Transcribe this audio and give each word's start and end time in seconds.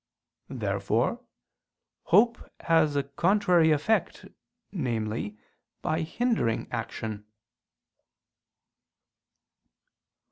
Therefore 0.49 1.23
hope 2.05 2.39
has 2.61 2.95
a 2.95 3.03
contrary 3.03 3.69
effect, 3.69 4.25
namely, 4.71 5.37
by 5.83 6.01
hindering 6.01 6.67
action. 6.71 7.23